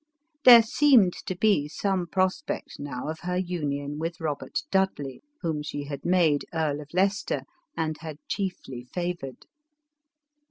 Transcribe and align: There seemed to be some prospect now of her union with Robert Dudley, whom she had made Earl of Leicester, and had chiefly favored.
There 0.45 0.63
seemed 0.63 1.13
to 1.27 1.35
be 1.35 1.67
some 1.67 2.07
prospect 2.07 2.79
now 2.79 3.07
of 3.07 3.19
her 3.19 3.37
union 3.37 3.99
with 3.99 4.19
Robert 4.19 4.63
Dudley, 4.71 5.21
whom 5.41 5.61
she 5.61 5.83
had 5.83 6.03
made 6.05 6.43
Earl 6.51 6.81
of 6.81 6.87
Leicester, 6.91 7.43
and 7.77 7.99
had 7.99 8.17
chiefly 8.27 8.83
favored. 8.91 9.45